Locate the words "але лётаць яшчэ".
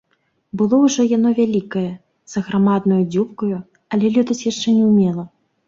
3.93-4.77